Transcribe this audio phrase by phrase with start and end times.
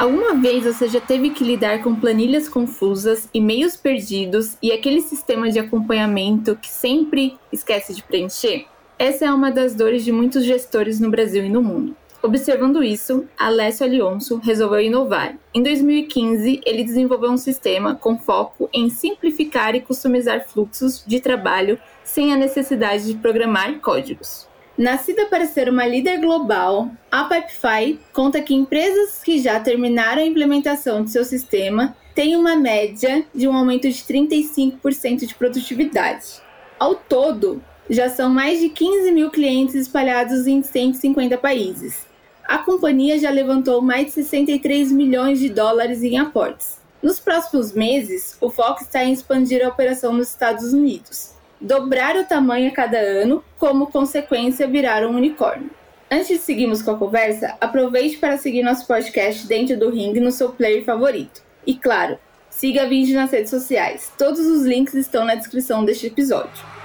[0.00, 5.50] Alguma vez você já teve que lidar com planilhas confusas, e-mails perdidos e aquele sistema
[5.50, 8.64] de acompanhamento que sempre esquece de preencher?
[8.98, 11.94] Essa é uma das dores de muitos gestores no Brasil e no mundo.
[12.22, 15.36] Observando isso, Alessio Alionso resolveu inovar.
[15.52, 21.78] Em 2015, ele desenvolveu um sistema com foco em simplificar e customizar fluxos de trabalho
[22.02, 24.48] sem a necessidade de programar códigos.
[24.78, 30.26] Nascida para ser uma líder global, a Pipefy conta que empresas que já terminaram a
[30.26, 36.40] implementação de seu sistema têm uma média de um aumento de 35% de produtividade.
[36.78, 42.06] Ao todo, já são mais de 15 mil clientes espalhados em 150 países.
[42.44, 46.78] A companhia já levantou mais de 63 milhões de dólares em aportes.
[47.02, 52.24] Nos próximos meses, o foco está em expandir a operação nos Estados Unidos dobrar o
[52.24, 55.70] tamanho a cada ano, como consequência virar um unicórnio.
[56.10, 60.32] Antes de seguirmos com a conversa, aproveite para seguir nosso podcast dentro do Ring no
[60.32, 61.42] seu player favorito.
[61.66, 62.18] E claro,
[62.48, 64.12] siga a Vinge nas redes sociais.
[64.18, 66.79] Todos os links estão na descrição deste episódio.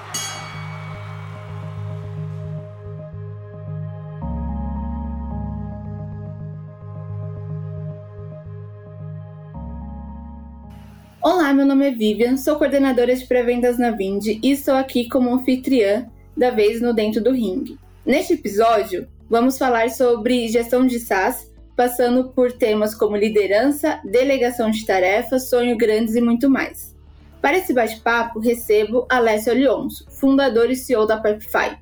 [11.28, 15.34] Olá, meu nome é Vivian, sou coordenadora de pré-vendas na Vind e estou aqui como
[15.34, 17.80] anfitriã da vez no Dentro do Ring.
[18.06, 24.86] Neste episódio, vamos falar sobre gestão de SaaS, passando por temas como liderança, delegação de
[24.86, 26.96] tarefas, sonho grandes e muito mais.
[27.42, 31.76] Para esse bate-papo, recebo Alessio Alionso, fundador e CEO da Pipefy,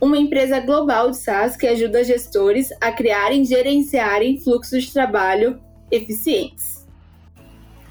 [0.00, 5.60] uma empresa global de SaaS que ajuda gestores a criarem e gerenciarem fluxos de trabalho
[5.90, 6.75] eficientes.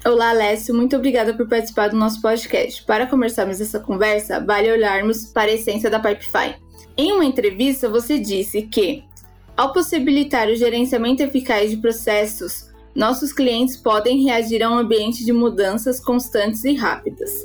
[0.06, 2.84] Olá, Alessio, muito obrigada por participar do nosso podcast.
[2.84, 6.54] Para começarmos essa conversa, vale olharmos para a essência da Pipefy.
[6.96, 9.02] Em uma entrevista, você disse que,
[9.56, 15.32] ao possibilitar o gerenciamento eficaz de processos, nossos clientes podem reagir a um ambiente de
[15.32, 17.44] mudanças constantes e rápidas.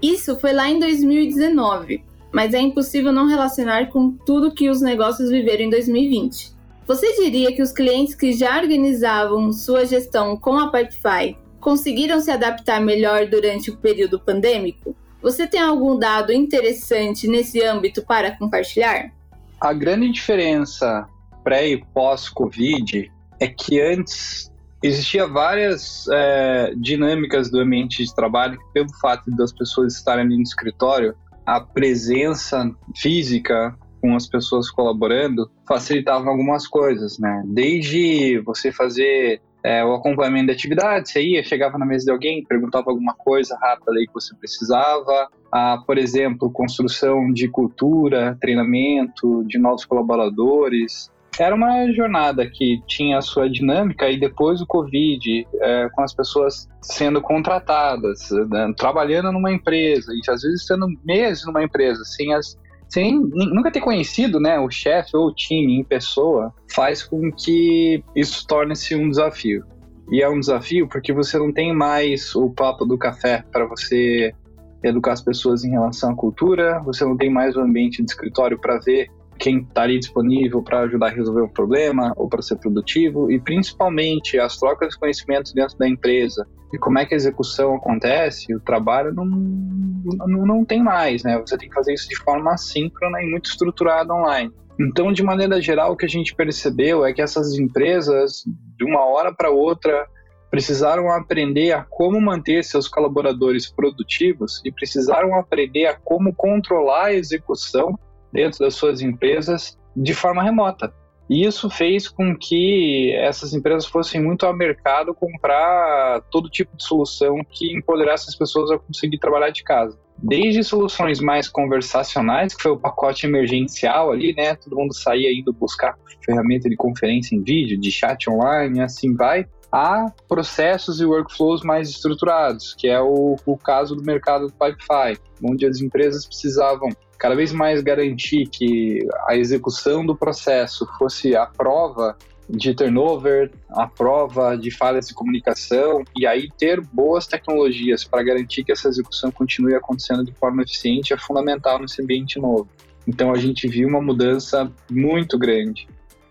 [0.00, 5.28] Isso foi lá em 2019, mas é impossível não relacionar com tudo que os negócios
[5.28, 6.52] viveram em 2020.
[6.86, 12.30] Você diria que os clientes que já organizavam sua gestão com a Pipefy conseguiram se
[12.30, 14.96] adaptar melhor durante o período pandêmico?
[15.22, 19.12] Você tem algum dado interessante nesse âmbito para compartilhar?
[19.60, 21.06] A grande diferença
[21.44, 24.50] pré e pós-Covid é que antes
[24.82, 30.36] existia várias é, dinâmicas do ambiente de trabalho que, pelo fato das pessoas estarem ali
[30.36, 37.42] no escritório, a presença física com as pessoas colaborando facilitava algumas coisas, né?
[37.46, 42.44] Desde você fazer é, o acompanhamento da atividade, você ia, chegava na mesa de alguém,
[42.44, 49.44] perguntava alguma coisa rápida aí que você precisava, ah, por exemplo, construção de cultura, treinamento
[49.44, 51.10] de novos colaboradores.
[51.38, 56.12] Era uma jornada que tinha a sua dinâmica e depois do Covid, é, com as
[56.12, 62.34] pessoas sendo contratadas, né, trabalhando numa empresa, e às vezes estando meses numa empresa, sem
[62.34, 62.58] as
[62.90, 68.02] sem nunca ter conhecido né, o chefe ou o time em pessoa, faz com que
[68.14, 69.64] isso torne-se um desafio.
[70.10, 74.34] E é um desafio porque você não tem mais o papo do café para você
[74.82, 78.58] educar as pessoas em relação à cultura, você não tem mais o ambiente de escritório
[78.58, 79.08] para ver
[79.38, 83.40] quem está ali disponível para ajudar a resolver um problema ou para ser produtivo, e
[83.40, 88.54] principalmente as trocas de conhecimentos dentro da empresa e como é que a execução acontece,
[88.54, 91.38] o trabalho não, não, não tem mais, né?
[91.38, 94.52] Você tem que fazer isso de forma assíncrona e muito estruturada online.
[94.78, 98.44] Então, de maneira geral, o que a gente percebeu é que essas empresas,
[98.78, 100.06] de uma hora para outra,
[100.50, 107.14] precisaram aprender a como manter seus colaboradores produtivos e precisaram aprender a como controlar a
[107.14, 107.98] execução
[108.32, 110.92] dentro das suas empresas de forma remota.
[111.30, 116.82] E isso fez com que essas empresas fossem muito ao mercado comprar todo tipo de
[116.82, 119.96] solução que empoderasse as pessoas a conseguir trabalhar de casa.
[120.18, 124.56] Desde soluções mais conversacionais, que foi o pacote emergencial ali, né?
[124.56, 129.46] Todo mundo saía indo buscar ferramenta de conferência em vídeo, de chat online, assim vai,
[129.70, 135.16] a processos e workflows mais estruturados, que é o, o caso do mercado do Pipefy,
[135.44, 136.88] onde as empresas precisavam
[137.20, 142.16] cada vez mais garantir que a execução do processo fosse a prova
[142.48, 148.64] de turnover, a prova de falhas de comunicação e aí ter boas tecnologias para garantir
[148.64, 152.66] que essa execução continue acontecendo de forma eficiente é fundamental nesse ambiente novo.
[153.06, 155.86] Então a gente viu uma mudança muito grande.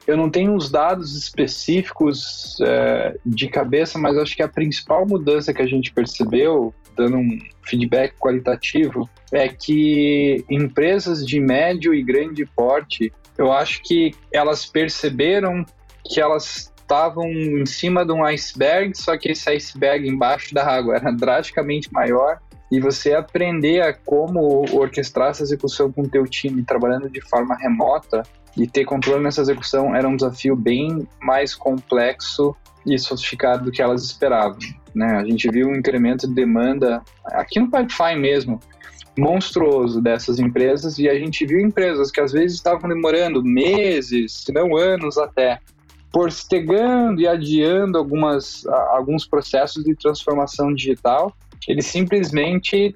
[0.08, 5.54] Eu não tenho os dados específicos é, de cabeça, mas acho que a principal mudança
[5.54, 12.46] que a gente percebeu dando um feedback qualitativo, é que empresas de médio e grande
[12.46, 15.66] porte, eu acho que elas perceberam
[16.06, 20.96] que elas estavam em cima de um iceberg, só que esse iceberg embaixo da água
[20.96, 22.40] era drasticamente maior
[22.72, 27.56] e você aprender a como orquestrar essa execução com o teu time trabalhando de forma
[27.56, 28.24] remota
[28.58, 32.56] e ter controle nessa execução era um desafio bem mais complexo
[32.86, 34.60] e sofisticado do que elas esperavam.
[34.94, 35.18] Né?
[35.18, 38.60] A gente viu um incremento de demanda aqui no Pipefy mesmo,
[39.18, 44.54] monstruoso dessas empresas e a gente viu empresas que às vezes estavam demorando meses, se
[44.54, 45.60] não anos até,
[46.12, 51.36] postergando e adiando algumas, alguns processos de transformação digital.
[51.68, 52.94] Eles simplesmente,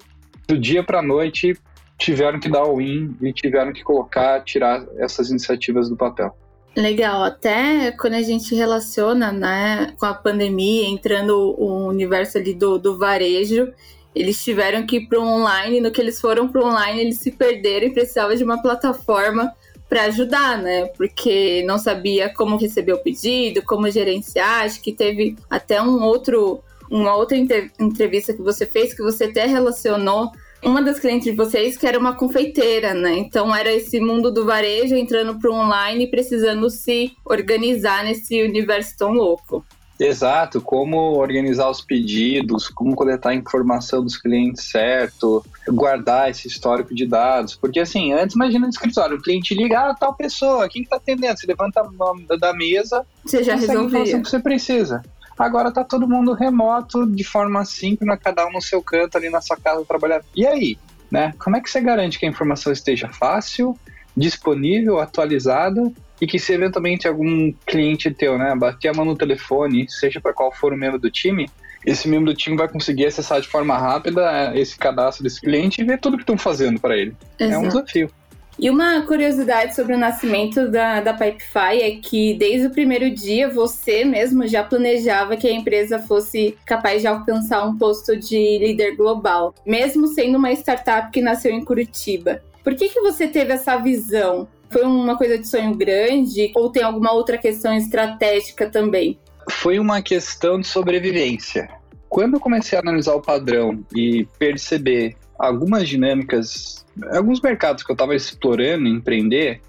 [0.48, 1.56] do dia para a noite,
[1.98, 6.36] tiveram que dar o in e tiveram que colocar, tirar essas iniciativas do papel.
[6.76, 12.78] Legal, até quando a gente relaciona né, com a pandemia, entrando o universo ali do,
[12.78, 13.72] do varejo,
[14.12, 17.18] eles tiveram que ir para o online, no que eles foram para o online, eles
[17.18, 19.52] se perderam e precisavam de uma plataforma
[19.88, 20.86] para ajudar, né?
[20.96, 24.64] Porque não sabia como receber o pedido, como gerenciar.
[24.64, 26.60] Acho que teve até um outro,
[26.90, 27.36] uma outra
[27.78, 30.32] entrevista que você fez que você até relacionou
[30.64, 33.18] uma das clientes de vocês que era uma confeiteira, né?
[33.18, 38.42] Então era esse mundo do varejo entrando para o online e precisando se organizar nesse
[38.42, 39.64] universo tão louco.
[39.98, 46.92] Exato, como organizar os pedidos, como coletar a informação dos clientes certo, guardar esse histórico
[46.94, 47.54] de dados.
[47.54, 51.38] Porque assim, antes imagina no escritório, o cliente liga, ah, tal pessoa, quem está atendendo?
[51.38, 55.02] Você levanta a mão da mesa, você já resolveu o que você precisa.
[55.38, 59.40] Agora tá todo mundo remoto, de forma síncrona, cada um no seu canto ali na
[59.40, 60.24] sua casa trabalhando.
[60.34, 60.78] E aí,
[61.10, 61.34] né?
[61.38, 63.78] Como é que você garante que a informação esteja fácil,
[64.16, 69.86] disponível, atualizada e que se eventualmente algum cliente teu, né, bater a mão no telefone,
[69.90, 71.50] seja para qual for o membro do time,
[71.84, 75.80] esse membro do time vai conseguir acessar de forma rápida é, esse cadastro desse cliente
[75.80, 77.14] e ver tudo que estão fazendo para ele.
[77.38, 77.54] Exato.
[77.54, 78.10] É um desafio.
[78.58, 83.48] E uma curiosidade sobre o nascimento da, da Pipefy é que desde o primeiro dia
[83.48, 88.96] você mesmo já planejava que a empresa fosse capaz de alcançar um posto de líder
[88.96, 92.42] global, mesmo sendo uma startup que nasceu em Curitiba.
[92.62, 94.46] Por que, que você teve essa visão?
[94.70, 99.18] Foi uma coisa de sonho grande ou tem alguma outra questão estratégica também?
[99.50, 101.68] Foi uma questão de sobrevivência.
[102.08, 107.94] Quando eu comecei a analisar o padrão e perceber algumas dinâmicas, alguns mercados que eu
[107.94, 109.60] estava explorando, empreender,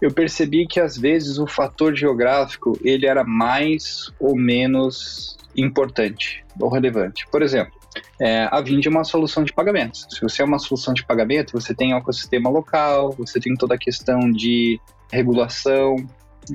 [0.00, 6.68] eu percebi que às vezes o fator geográfico ele era mais ou menos importante ou
[6.68, 7.26] relevante.
[7.30, 7.72] Por exemplo,
[8.20, 10.06] é, a Vind é uma solução de pagamentos.
[10.10, 13.74] Se você é uma solução de pagamento, você tem o ecossistema local, você tem toda
[13.74, 14.80] a questão de
[15.12, 15.96] regulação,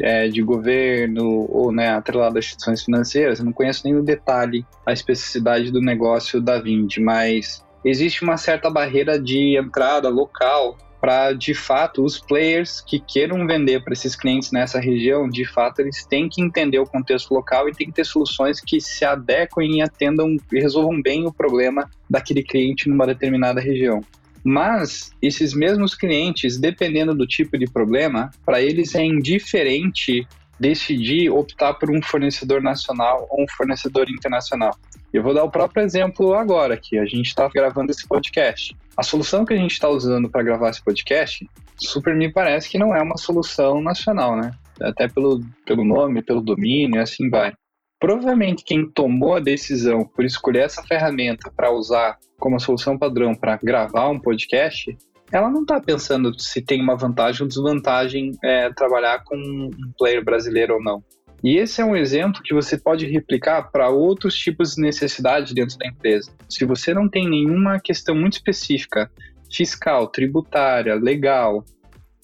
[0.01, 3.39] é, de governo ou né, atrelado às instituições financeiras.
[3.39, 8.37] Eu não conheço nem no detalhe a especificidade do negócio da Vind, mas existe uma
[8.37, 14.15] certa barreira de entrada local para de fato os players que queiram vender para esses
[14.15, 17.93] clientes nessa região, de fato eles têm que entender o contexto local e tem que
[17.93, 23.07] ter soluções que se adequem e atendam e resolvam bem o problema daquele cliente numa
[23.07, 24.01] determinada região.
[24.43, 30.27] Mas esses mesmos clientes, dependendo do tipo de problema, para eles é indiferente
[30.59, 34.75] decidir optar por um fornecedor nacional ou um fornecedor internacional.
[35.11, 38.75] Eu vou dar o próprio exemplo agora, que a gente está gravando esse podcast.
[38.95, 41.47] A solução que a gente está usando para gravar esse podcast,
[41.77, 44.51] super me parece que não é uma solução nacional, né?
[44.79, 47.53] Até pelo, pelo nome, pelo domínio, assim vai.
[47.99, 53.59] Provavelmente quem tomou a decisão por escolher essa ferramenta para usar como solução padrão para
[53.61, 54.95] gravar um podcast,
[55.31, 60.23] ela não está pensando se tem uma vantagem ou desvantagem é, trabalhar com um player
[60.23, 61.03] brasileiro ou não.
[61.43, 65.77] E esse é um exemplo que você pode replicar para outros tipos de necessidade dentro
[65.77, 66.31] da empresa.
[66.49, 69.09] Se você não tem nenhuma questão muito específica,
[69.51, 71.63] fiscal, tributária, legal,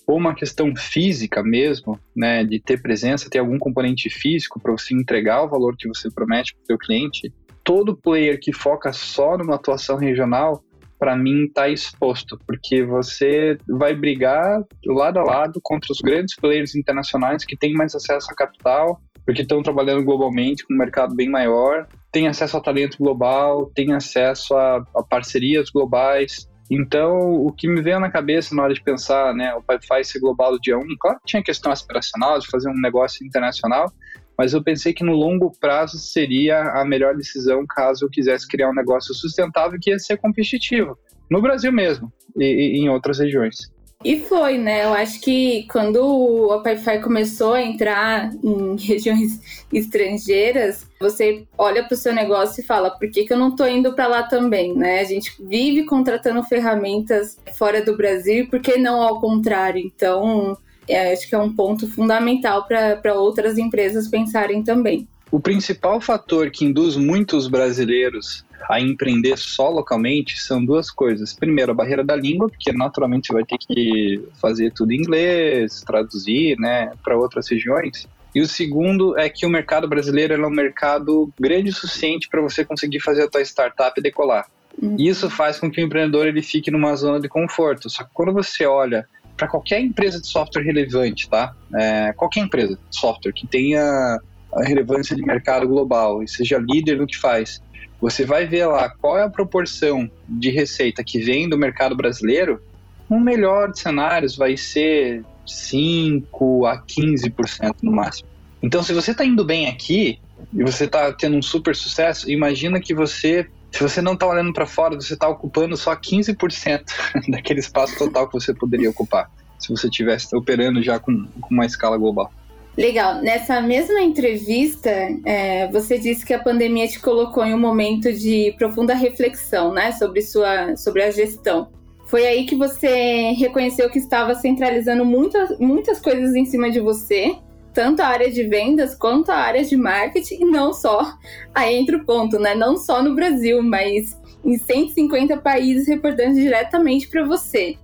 [0.05, 4.93] ou uma questão física mesmo, né, de ter presença, ter algum componente físico para você
[4.93, 9.37] entregar o valor que você promete para o seu cliente, todo player que foca só
[9.37, 10.63] numa atuação regional,
[10.99, 16.75] para mim está exposto, porque você vai brigar lado a lado contra os grandes players
[16.75, 21.29] internacionais que têm mais acesso a capital, porque estão trabalhando globalmente com um mercado bem
[21.29, 26.47] maior, têm acesso a talento global, têm acesso a, a parcerias globais.
[26.69, 30.19] Então, o que me veio na cabeça na hora de pensar, né, o Pipefy ser
[30.19, 33.91] global do dia 1, claro que tinha questão aspiracional de fazer um negócio internacional,
[34.37, 38.69] mas eu pensei que no longo prazo seria a melhor decisão caso eu quisesse criar
[38.69, 40.97] um negócio sustentável que ia ser competitivo,
[41.29, 43.73] no Brasil mesmo e, e em outras regiões.
[44.03, 44.85] E foi, né?
[44.85, 51.95] Eu acho que quando o Opify começou a entrar em regiões estrangeiras, você olha para
[51.95, 54.75] o seu negócio e fala: por que, que eu não estou indo para lá também,
[54.75, 54.99] né?
[54.99, 59.81] A gente vive contratando ferramentas fora do Brasil, por que não ao contrário?
[59.81, 60.55] Então,
[60.87, 65.07] é, acho que é um ponto fundamental para outras empresas pensarem também.
[65.31, 71.33] O principal fator que induz muitos brasileiros a empreender só localmente são duas coisas.
[71.33, 75.83] Primeiro, a barreira da língua, porque naturalmente você vai ter que fazer tudo em inglês,
[75.85, 78.07] traduzir, né, para outras regiões.
[78.33, 82.41] E o segundo é que o mercado brasileiro é um mercado grande o suficiente para
[82.41, 84.45] você conseguir fazer a tua startup decolar.
[84.81, 84.95] Uhum.
[84.99, 87.89] Isso faz com que o empreendedor ele fique numa zona de conforto.
[87.89, 91.53] Só que quando você olha para qualquer empresa de software relevante, tá?
[91.75, 94.19] É, qualquer empresa de software que tenha
[94.63, 97.61] relevância de mercado global e seja líder no que faz,
[97.99, 102.61] você vai ver lá qual é a proporção de receita que vem do mercado brasileiro.
[103.09, 108.29] O melhor de cenários vai ser 5 a 15% no máximo.
[108.61, 110.19] Então, se você está indo bem aqui
[110.53, 114.53] e você está tendo um super sucesso, imagina que você, se você não está olhando
[114.53, 116.85] para fora, você está ocupando só 15%
[117.27, 119.29] daquele espaço total que você poderia ocupar,
[119.59, 122.31] se você estivesse operando já com, com uma escala global.
[122.77, 123.21] Legal.
[123.21, 124.89] Nessa mesma entrevista,
[125.25, 129.91] é, você disse que a pandemia te colocou em um momento de profunda reflexão, né,
[129.91, 131.67] sobre sua, sobre a gestão.
[132.07, 137.35] Foi aí que você reconheceu que estava centralizando muitas, muitas coisas em cima de você,
[137.75, 141.13] tanto a área de vendas quanto a área de marketing, e não só.
[141.53, 142.55] Aí entra o ponto, né?
[142.55, 147.77] Não só no Brasil, mas em 150 países reportando diretamente para você.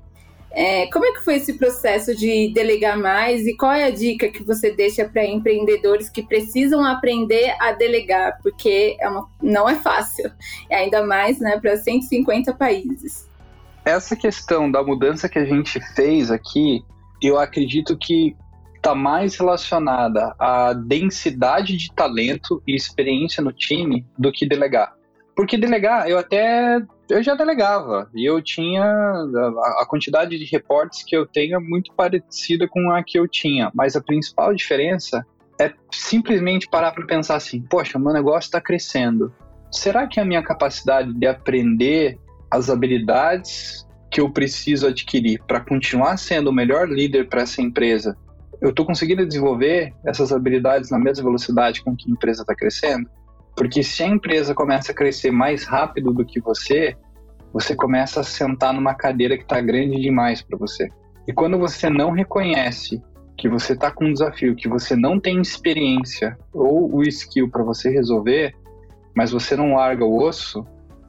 [0.54, 4.30] É, como é que foi esse processo de delegar mais e qual é a dica
[4.30, 8.38] que você deixa para empreendedores que precisam aprender a delegar?
[8.42, 10.32] Porque é uma, não é fácil,
[10.70, 13.30] ainda mais né, para 150 países.
[13.84, 16.84] Essa questão da mudança que a gente fez aqui,
[17.22, 18.36] eu acredito que
[18.82, 24.96] está mais relacionada à densidade de talento e experiência no time do que delegar.
[25.36, 31.16] Porque delegar, eu até eu já delegava e eu tinha a, quantidade de reportes que
[31.16, 35.26] eu tenho é muito parecida com a que eu tinha, mas a principal diferença
[35.60, 39.32] é simplesmente parar para pensar assim: poxa, meu negócio está crescendo.
[39.72, 42.18] Será que a minha capacidade de aprender
[42.50, 48.18] as habilidades que eu preciso adquirir para continuar sendo o melhor líder para essa empresa,
[48.62, 53.10] eu estou conseguindo desenvolver essas habilidades na mesma velocidade com que a empresa está crescendo?
[53.56, 56.96] Porque se a empresa começa a crescer mais rápido do que você,
[57.52, 60.90] você começa a sentar numa cadeira que está grande demais para você.
[61.28, 63.02] E quando você não reconhece
[63.38, 67.64] que você está com um desafio, que você não tem experiência ou o skill para
[67.64, 68.54] você resolver,
[69.16, 70.66] mas você não larga o osso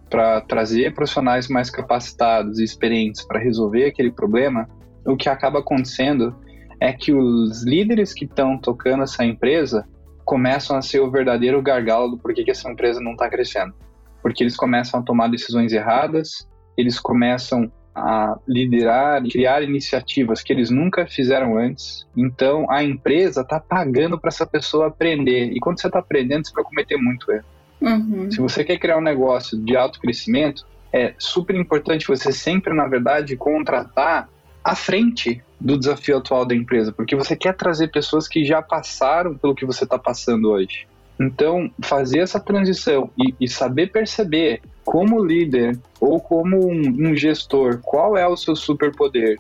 [0.09, 4.69] para trazer profissionais mais capacitados e experientes para resolver aquele problema,
[5.07, 6.35] o que acaba acontecendo
[6.83, 9.87] é que os líderes que estão tocando essa empresa
[10.25, 13.73] começam a ser o verdadeiro gargalo do porquê que essa empresa não está crescendo.
[14.21, 20.53] Porque eles começam a tomar decisões erradas, eles começam a liderar e criar iniciativas que
[20.53, 22.05] eles nunca fizeram antes.
[22.17, 25.53] Então a empresa está pagando para essa pessoa aprender.
[25.53, 27.45] E quando você está aprendendo, você vai cometer muito erro.
[27.81, 28.29] Uhum.
[28.29, 32.89] Se você quer criar um negócio de alto crescimento, é super importante você sempre, na
[32.89, 34.29] verdade, contratar
[34.65, 39.35] à frente do desafio atual da empresa, porque você quer trazer pessoas que já passaram
[39.37, 40.87] pelo que você está passando hoje.
[41.21, 47.79] Então, fazer essa transição e, e, saber perceber como líder ou como um, um gestor
[47.83, 49.39] qual é o seu superpoder,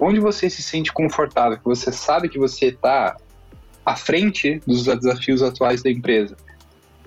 [0.00, 3.16] onde você se sente confortável, que você sabe que você está
[3.84, 6.36] à frente dos desafios atuais da empresa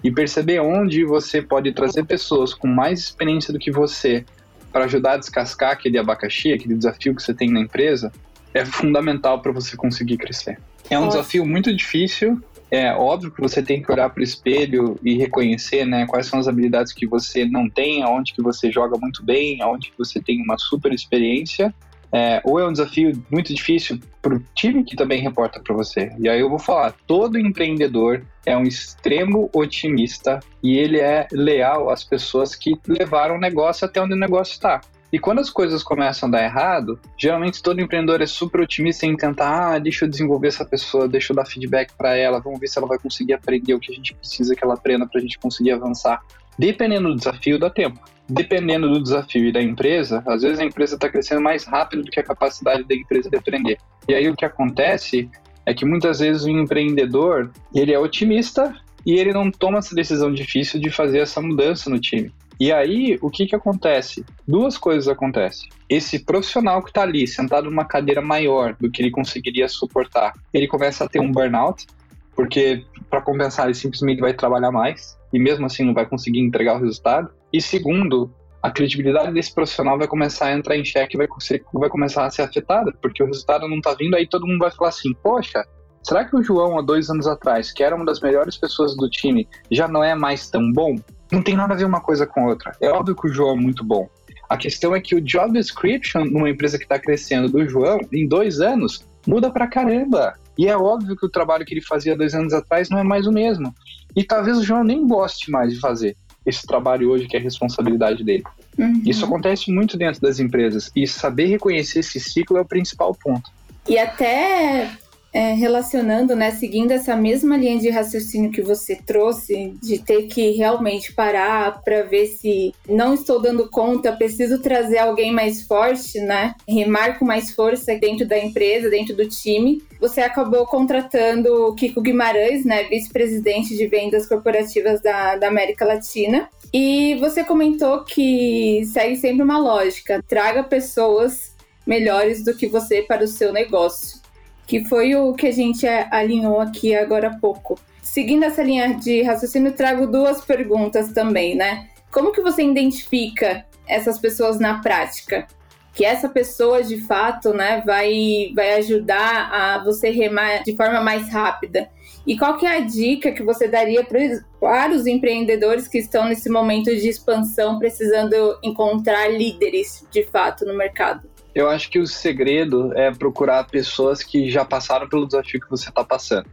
[0.03, 4.25] e perceber onde você pode trazer pessoas com mais experiência do que você
[4.71, 8.11] para ajudar a descascar aquele abacaxi, aquele desafio que você tem na empresa,
[8.53, 10.59] é fundamental para você conseguir crescer.
[10.89, 11.17] É um Nossa.
[11.17, 12.41] desafio muito difícil.
[12.69, 16.39] É óbvio que você tem que olhar para o espelho e reconhecer, né, quais são
[16.39, 20.21] as habilidades que você não tem, aonde que você joga muito bem, aonde que você
[20.21, 21.73] tem uma super experiência.
[22.13, 26.11] É, ou é um desafio muito difícil para o time que também reporta para você.
[26.19, 31.89] E aí eu vou falar, todo empreendedor é um extremo otimista e ele é leal
[31.89, 34.81] às pessoas que levaram o negócio até onde o negócio está.
[35.11, 39.17] E quando as coisas começam a dar errado, geralmente todo empreendedor é super otimista em
[39.17, 42.67] tentar, ah, deixa eu desenvolver essa pessoa, deixa eu dar feedback para ela, vamos ver
[42.67, 45.21] se ela vai conseguir aprender o que a gente precisa que ela aprenda para a
[45.21, 46.21] gente conseguir avançar.
[46.57, 47.99] Dependendo do desafio, dá tempo.
[48.33, 52.09] Dependendo do desafio e da empresa, às vezes a empresa está crescendo mais rápido do
[52.09, 53.77] que a capacidade da empresa de aprender.
[54.07, 55.29] E aí o que acontece
[55.65, 58.73] é que muitas vezes o empreendedor ele é otimista
[59.05, 62.31] e ele não toma essa decisão difícil de fazer essa mudança no time.
[62.57, 64.23] E aí, o que que acontece?
[64.47, 65.67] Duas coisas acontecem.
[65.89, 70.67] Esse profissional que está ali, sentado numa cadeira maior do que ele conseguiria suportar, ele
[70.67, 71.87] começa a ter um burnout,
[72.35, 76.75] porque para compensar ele simplesmente vai trabalhar mais e mesmo assim não vai conseguir entregar
[76.75, 77.31] o resultado.
[77.51, 78.31] E segundo,
[78.61, 81.27] a credibilidade desse profissional vai começar a entrar em xeque, vai,
[81.73, 84.71] vai começar a ser afetada, porque o resultado não está vindo, aí todo mundo vai
[84.71, 85.65] falar assim, poxa,
[86.03, 89.09] será que o João, há dois anos atrás, que era uma das melhores pessoas do
[89.09, 90.95] time, já não é mais tão bom?
[91.31, 92.71] Não tem nada a ver uma coisa com outra.
[92.79, 94.07] É óbvio que o João é muito bom.
[94.49, 98.27] A questão é que o job description numa empresa que está crescendo do João, em
[98.27, 100.33] dois anos, muda pra caramba.
[100.57, 103.25] E é óbvio que o trabalho que ele fazia dois anos atrás não é mais
[103.25, 103.73] o mesmo.
[104.13, 108.23] E talvez o João nem goste mais de fazer esse trabalho hoje que é responsabilidade
[108.23, 108.43] dele.
[108.77, 109.01] Uhum.
[109.05, 113.51] Isso acontece muito dentro das empresas e saber reconhecer esse ciclo é o principal ponto.
[113.87, 114.89] E até
[115.33, 120.51] é, relacionando, né, seguindo essa mesma linha de raciocínio que você trouxe, de ter que
[120.51, 126.53] realmente parar para ver se não estou dando conta, preciso trazer alguém mais forte, né,
[126.67, 129.81] remar com mais força dentro da empresa, dentro do time.
[129.99, 136.49] Você acabou contratando o Kiko Guimarães, né, vice-presidente de vendas corporativas da, da América Latina.
[136.73, 141.53] E você comentou que segue sempre uma lógica: traga pessoas
[141.85, 144.20] melhores do que você para o seu negócio
[144.65, 147.79] que foi o que a gente alinhou aqui agora há pouco.
[148.01, 151.87] Seguindo essa linha de raciocínio, trago duas perguntas também, né?
[152.11, 155.47] Como que você identifica essas pessoas na prática?
[155.93, 161.29] Que essa pessoa, de fato, né, vai, vai ajudar a você remar de forma mais
[161.29, 161.89] rápida.
[162.25, 166.49] E qual que é a dica que você daria para os empreendedores que estão nesse
[166.49, 171.30] momento de expansão, precisando encontrar líderes, de fato, no mercado?
[171.53, 175.89] Eu acho que o segredo é procurar pessoas que já passaram pelo desafio que você
[175.89, 176.47] está passando.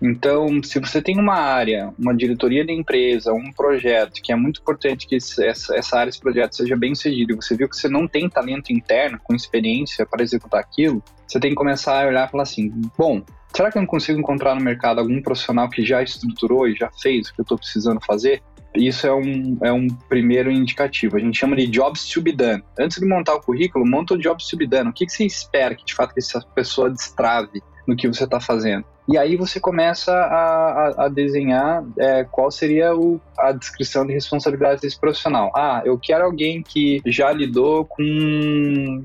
[0.00, 4.60] Então, se você tem uma área, uma diretoria de empresa, um projeto, que é muito
[4.60, 7.88] importante que essa, essa área, esse projeto seja bem sucedido, e você viu que você
[7.88, 12.26] não tem talento interno com experiência para executar aquilo, você tem que começar a olhar
[12.26, 13.22] e falar assim: bom,
[13.54, 16.90] será que eu não consigo encontrar no mercado algum profissional que já estruturou e já
[17.00, 18.42] fez o que eu estou precisando fazer?
[18.74, 21.16] Isso é um, é um primeiro indicativo.
[21.16, 22.62] A gente chama de jobs to be done.
[22.78, 24.88] Antes de montar o currículo, monta o jobs to be done.
[24.88, 28.40] O que, que você espera que de fato essa pessoa destrave no que você está
[28.40, 28.84] fazendo?
[29.08, 34.12] E aí você começa a, a, a desenhar é, qual seria o, a descrição de
[34.12, 35.50] responsabilidade desse profissional.
[35.56, 39.04] Ah, eu quero alguém que já lidou com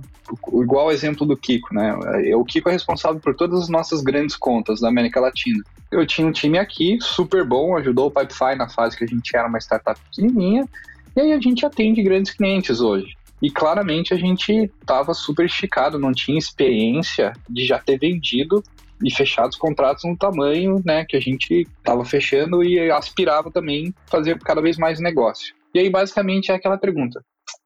[0.62, 1.96] igual o exemplo do Kiko, né?
[2.36, 5.64] O Kiko é responsável por todas as nossas grandes contas da América Latina.
[5.92, 9.36] Eu tinha um time aqui super bom, ajudou o Pipefy na fase que a gente
[9.36, 10.68] era uma startup pequenininha,
[11.16, 13.16] e aí a gente atende grandes clientes hoje.
[13.42, 18.64] E claramente a gente estava super esticado, não tinha experiência de já ter vendido
[19.04, 23.94] e fechado os contratos no tamanho né, que a gente estava fechando e aspirava também
[24.08, 25.56] fazer cada vez mais negócio.
[25.74, 27.24] E aí, basicamente, é aquela pergunta: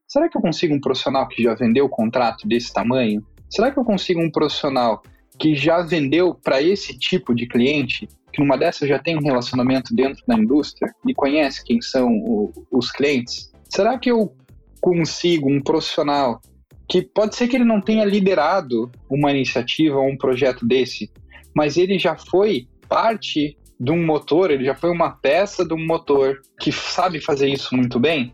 [0.07, 3.25] será que eu consigo um profissional que já vendeu o contrato desse tamanho?
[3.49, 5.01] Será que eu consigo um profissional
[5.41, 9.93] que já vendeu para esse tipo de cliente, que numa dessas já tem um relacionamento
[9.95, 13.51] dentro da indústria e conhece quem são o, os clientes?
[13.67, 14.35] Será que eu
[14.79, 16.39] consigo um profissional
[16.87, 21.09] que pode ser que ele não tenha liderado uma iniciativa ou um projeto desse,
[21.55, 25.83] mas ele já foi parte de um motor, ele já foi uma peça de um
[25.87, 28.31] motor que sabe fazer isso muito bem.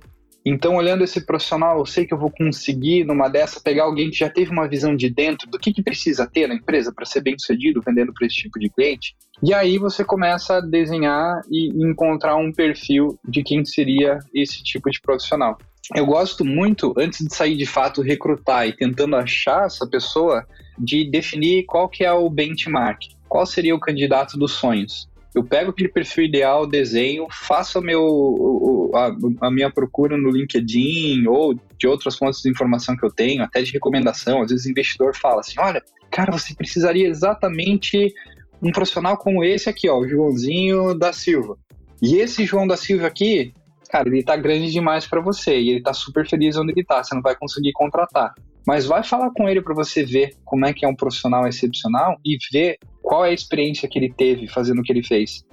[0.49, 4.15] Então, olhando esse profissional, eu sei que eu vou conseguir, numa dessa, pegar alguém que
[4.15, 7.19] já teve uma visão de dentro do que, que precisa ter na empresa para ser
[7.19, 9.13] bem sucedido vendendo para esse tipo de cliente.
[9.43, 14.89] E aí você começa a desenhar e encontrar um perfil de quem seria esse tipo
[14.89, 15.57] de profissional.
[15.93, 20.47] Eu gosto muito, antes de sair de fato recrutar e tentando achar essa pessoa,
[20.79, 25.10] de definir qual que é o benchmark, qual seria o candidato dos sonhos.
[25.38, 31.54] Eu pego aquele perfil ideal, desenho, faço meu, a, a, minha procura no LinkedIn ou
[31.54, 34.41] de outras fontes de informação que eu tenho, até de recomendação.
[34.41, 38.12] Às vezes o investidor fala assim: olha, cara, você precisaria exatamente
[38.60, 41.56] um profissional como esse aqui, ó, o Joãozinho da Silva.
[42.02, 43.54] E esse João da Silva aqui,
[43.91, 47.04] cara, ele tá grande demais para você e ele tá super feliz onde ele tá,
[47.04, 48.34] você não vai conseguir contratar.
[48.65, 52.17] Mas vai falar com ele para você ver como é que é um profissional excepcional
[52.26, 55.46] e ver qual é a experiência que ele teve fazendo o que ele fez.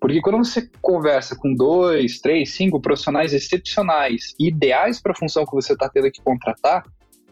[0.00, 5.52] Porque quando você conversa com dois, três, cinco profissionais excepcionais, ideais para a função que
[5.52, 6.84] você está tendo que contratar,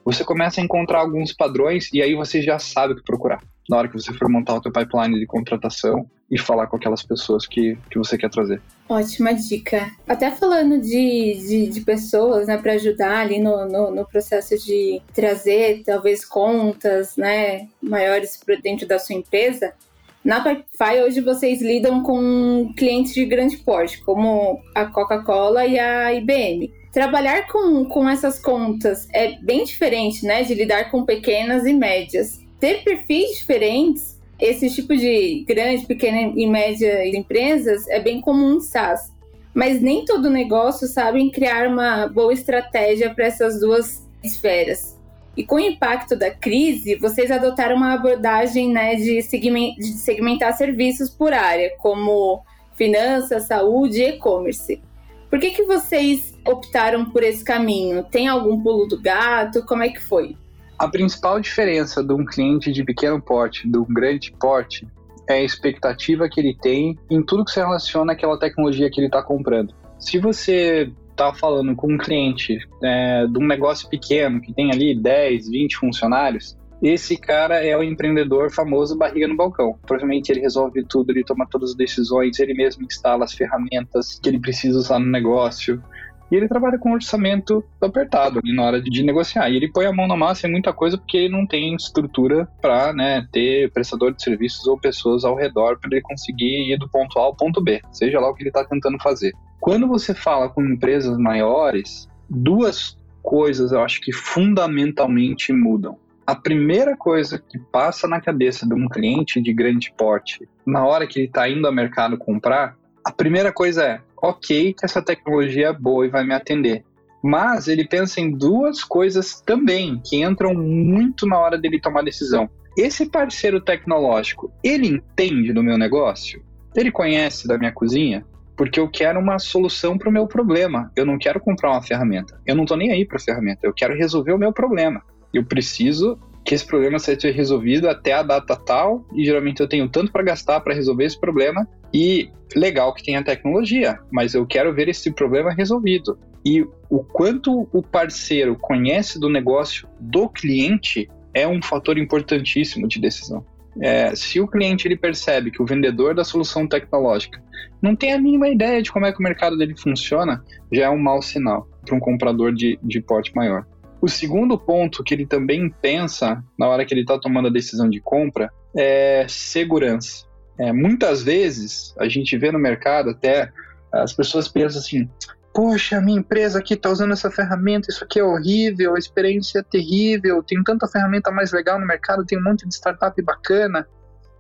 [0.09, 3.77] você começa a encontrar alguns padrões e aí você já sabe o que procurar na
[3.77, 7.47] hora que você for montar o teu pipeline de contratação e falar com aquelas pessoas
[7.47, 8.63] que, que você quer trazer.
[8.89, 9.91] Ótima dica.
[10.09, 15.03] Até falando de, de, de pessoas, né, para ajudar ali no, no, no, processo de
[15.13, 19.75] trazer, talvez, contas, né, maiores dentro da sua empresa.
[20.25, 26.13] Na Pipefy, hoje vocês lidam com clientes de grande porte, como a Coca-Cola e a
[26.13, 26.73] IBM.
[26.93, 32.47] Trabalhar com, com essas contas é bem diferente, né, de lidar com pequenas e médias
[32.61, 38.61] ter perfis diferentes, esse tipo de grande, pequena e média empresas é bem comum em
[38.61, 39.13] SaaS.
[39.55, 44.98] mas nem todo negócio sabe criar uma boa estratégia para essas duas esferas.
[45.39, 51.33] E com o impacto da crise, vocês adotaram uma abordagem né, de, segmentar, serviços por
[51.33, 52.43] área, como
[52.75, 54.83] finanças, saúde e e-commerce.
[55.31, 58.03] Por que, que vocês optaram por esse caminho?
[58.03, 59.65] Tem algum pulo do gato?
[59.65, 60.37] Como é que foi?
[60.77, 64.89] A principal diferença de um cliente de pequeno porte de um grande porte
[65.29, 69.07] é a expectativa que ele tem em tudo que se relaciona àquela tecnologia que ele
[69.07, 69.73] está comprando.
[70.01, 74.95] Se você está falando com um cliente é, de um negócio pequeno, que tem ali
[74.95, 79.77] 10, 20 funcionários, esse cara é o empreendedor famoso barriga no balcão.
[79.85, 84.29] Provavelmente ele resolve tudo, ele toma todas as decisões, ele mesmo instala as ferramentas que
[84.29, 85.83] ele precisa usar no negócio.
[86.31, 89.49] E ele trabalha com um orçamento apertado ali na hora de, de, negociar.
[89.51, 92.47] E ele põe a mão na massa em muita coisa porque ele não tem estrutura
[92.61, 96.89] para né, ter prestador de serviços ou pessoas ao redor para ele conseguir ir do
[96.89, 99.33] ponto A ao ponto B, seja lá o que ele está tentando fazer.
[99.61, 105.99] Quando você fala com empresas maiores, duas coisas eu acho que fundamentalmente mudam.
[106.27, 111.07] A primeira coisa que passa na cabeça de um cliente de grande porte, na hora
[111.07, 115.69] que ele está indo ao mercado comprar, a primeira coisa é: ok, que essa tecnologia
[115.69, 116.85] é boa e vai me atender.
[117.23, 122.49] Mas ele pensa em duas coisas também que entram muito na hora dele tomar decisão.
[122.77, 126.43] Esse parceiro tecnológico, ele entende do meu negócio?
[126.77, 128.25] Ele conhece da minha cozinha?
[128.57, 130.93] Porque eu quero uma solução para o meu problema.
[130.95, 132.41] Eu não quero comprar uma ferramenta.
[132.47, 133.61] Eu não estou nem aí para a ferramenta.
[133.65, 135.03] Eu quero resolver o meu problema.
[135.35, 136.19] Eu preciso
[136.49, 140.23] que esse problema seja resolvido até a data tal, e geralmente eu tenho tanto para
[140.23, 145.13] gastar para resolver esse problema, e legal que tenha tecnologia, mas eu quero ver esse
[145.13, 146.19] problema resolvido.
[146.43, 152.99] E o quanto o parceiro conhece do negócio do cliente é um fator importantíssimo de
[152.99, 153.45] decisão.
[153.83, 157.43] É, se o cliente ele percebe que o vendedor da solução tecnológica
[157.83, 160.89] não tem a mínima ideia de como é que o mercado dele funciona, já é
[160.89, 163.67] um mau sinal para um comprador de, de porte maior.
[164.01, 167.89] O segundo ponto que ele também pensa na hora que ele está tomando a decisão
[167.89, 170.27] de compra é segurança.
[170.59, 173.53] É, muitas vezes a gente vê no mercado até
[173.93, 175.09] as pessoas pensam assim:
[175.53, 179.63] poxa, minha empresa aqui está usando essa ferramenta, isso aqui é horrível, a experiência é
[179.63, 183.89] terrível, tem tanta ferramenta mais legal no mercado, tem um monte de startup bacana,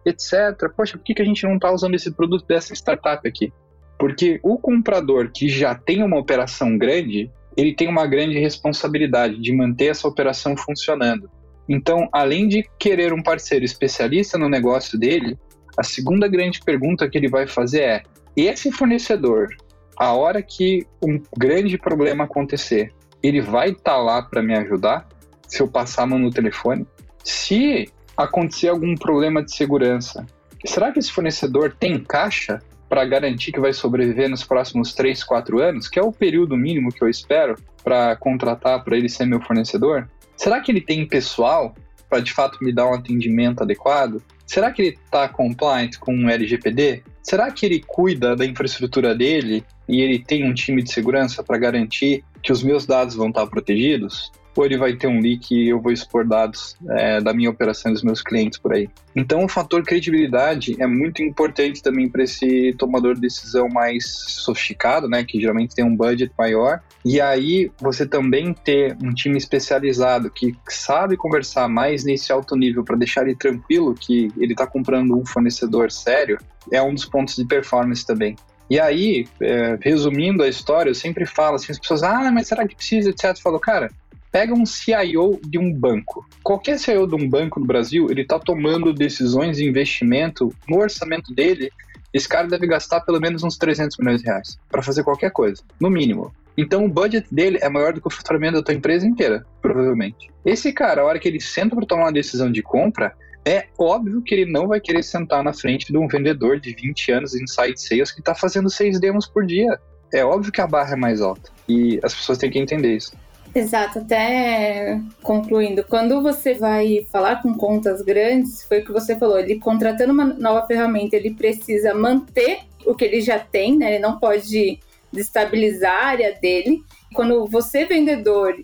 [0.05, 0.71] etc.
[0.77, 3.53] Poxa, por que, que a gente não está usando esse produto dessa startup aqui?
[3.99, 9.53] Porque o comprador que já tem uma operação grande, ele tem uma grande responsabilidade de
[9.53, 11.29] manter essa operação funcionando.
[11.69, 15.37] Então, além de querer um parceiro especialista no negócio dele,
[15.77, 18.03] a segunda grande pergunta que ele vai fazer é:
[18.37, 19.49] esse fornecedor,
[19.97, 25.09] a hora que um grande problema acontecer, ele vai estar tá lá para me ajudar?
[25.49, 26.87] Se eu passar a mão no telefone?
[27.25, 30.25] Se acontecer algum problema de segurança,
[30.65, 35.61] será que esse fornecedor tem caixa para garantir que vai sobreviver nos próximos 3, 4
[35.61, 39.41] anos, que é o período mínimo que eu espero para contratar para ele ser meu
[39.41, 40.09] fornecedor?
[40.37, 41.75] Será que ele tem pessoal
[42.09, 44.23] para de fato me dar um atendimento adequado?
[44.47, 47.03] Será que ele está compliant com o LGPD?
[47.23, 51.59] Será que ele cuida da infraestrutura dele e ele tem um time de segurança para
[51.59, 54.33] garantir que os meus dados vão estar protegidos?
[54.59, 57.93] Ou ele vai ter um leak e eu vou expor dados é, da minha operação
[57.93, 58.89] dos meus clientes por aí.
[59.15, 65.09] Então, o fator credibilidade é muito importante também para esse tomador de decisão mais sofisticado,
[65.09, 66.81] né, que geralmente tem um budget maior.
[67.05, 72.83] E aí, você também ter um time especializado que sabe conversar mais nesse alto nível
[72.83, 76.37] para deixar ele tranquilo que ele está comprando um fornecedor sério,
[76.73, 78.35] é um dos pontos de performance também.
[78.69, 82.67] E aí, é, resumindo a história, eu sempre falo assim, as pessoas, ah, mas será
[82.67, 83.25] que precisa, etc.
[83.31, 83.89] Eu falo, cara,
[84.31, 86.27] Pega um CIO de um banco.
[86.43, 91.35] Qualquer CIO de um banco no Brasil, ele está tomando decisões de investimento no orçamento
[91.35, 91.71] dele.
[92.13, 95.63] Esse cara deve gastar pelo menos uns 300 milhões de reais para fazer qualquer coisa,
[95.81, 96.33] no mínimo.
[96.57, 100.29] Então o budget dele é maior do que o faturamento da tua empresa inteira, provavelmente.
[100.45, 103.15] Esse cara, a hora que ele senta para tomar uma decisão de compra,
[103.45, 107.13] é óbvio que ele não vai querer sentar na frente de um vendedor de 20
[107.13, 109.79] anos em site sales que está fazendo seis demos por dia.
[110.13, 111.51] É óbvio que a barra é mais alta.
[111.69, 113.13] E as pessoas têm que entender isso.
[113.55, 119.39] Exato, até concluindo, quando você vai falar com contas grandes, foi o que você falou,
[119.39, 123.95] ele contratando uma nova ferramenta, ele precisa manter o que ele já tem, né?
[123.95, 124.79] Ele não pode
[125.13, 126.83] destabilizar a área dele.
[127.15, 128.55] Quando você, vendedor,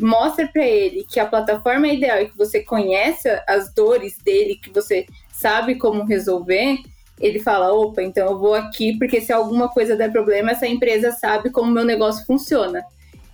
[0.00, 4.56] mostra para ele que a plataforma é ideal e que você conhece as dores dele,
[4.56, 6.78] que você sabe como resolver,
[7.20, 11.12] ele fala: opa, então eu vou aqui, porque se alguma coisa der problema, essa empresa
[11.12, 12.84] sabe como meu negócio funciona.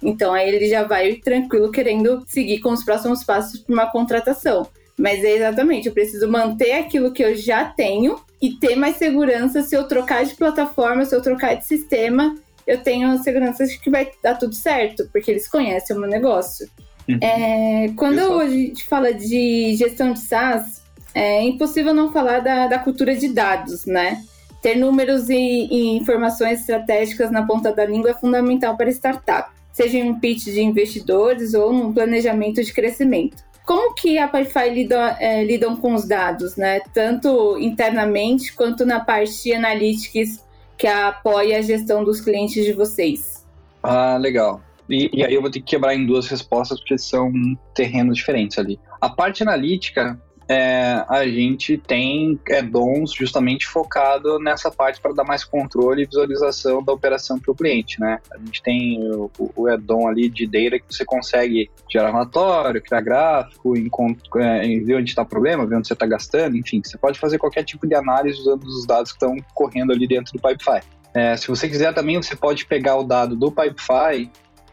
[0.03, 4.67] Então aí ele já vai tranquilo querendo seguir com os próximos passos para uma contratação.
[4.99, 9.63] Mas é exatamente, eu preciso manter aquilo que eu já tenho e ter mais segurança
[9.63, 12.37] se eu trocar de plataforma, se eu trocar de sistema,
[12.67, 16.69] eu tenho segurança de que vai dar tudo certo, porque eles conhecem o meu negócio.
[17.09, 17.19] Uhum.
[17.21, 20.83] É, quando a gente fala de gestão de SaaS,
[21.15, 24.23] é impossível não falar da, da cultura de dados, né?
[24.61, 29.99] Ter números e, e, informações estratégicas na ponta da língua é fundamental para startup, seja
[29.99, 33.43] em um pitch de investidores ou num planejamento de crescimento.
[33.65, 36.81] Como que a Pipefy lida, é, lidam com os dados, né?
[36.93, 40.45] Tanto internamente quanto na parte analytics
[40.77, 43.47] que apoia a gestão dos clientes de vocês?
[43.83, 44.61] Ah, legal.
[44.89, 47.33] E, e, aí eu vou ter que quebrar em duas respostas porque são
[47.75, 48.81] terrenos diferentes ali.
[49.01, 50.21] A parte analítica,
[50.53, 56.07] é, a gente tem é, dons justamente focado nessa parte para dar mais controle e
[56.07, 58.19] visualização da operação para o cliente, né?
[58.31, 59.67] A gente tem o, o
[60.07, 63.75] ali de data que você consegue gerar relatório, criar gráfico,
[64.37, 67.39] é, ver onde está o problema, ver onde você está gastando, enfim, você pode fazer
[67.39, 70.87] qualquer tipo de análise usando os dados que estão correndo ali dentro do Pipefy.
[71.15, 74.31] É, se você quiser também, você pode pegar o dado do Pipefy